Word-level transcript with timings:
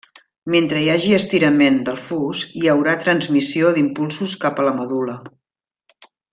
Mentre 0.53 0.79
hi 0.83 0.87
hagi 0.93 1.11
estirament 1.17 1.77
del 1.89 1.99
fus, 2.07 2.41
hi 2.63 2.71
haurà 2.73 2.97
transmissió 3.05 3.77
d'impulsos 3.77 4.35
cap 4.47 4.63
a 4.63 4.67
la 4.71 4.77
medul·la. 4.83 5.23